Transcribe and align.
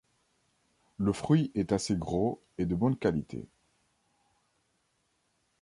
Le 0.97 1.13
fruit 1.13 1.51
est 1.53 1.71
assez 1.73 1.95
gros 1.95 2.41
et 2.57 2.65
de 2.65 2.73
bonne 2.73 2.97
qualité. 2.97 3.47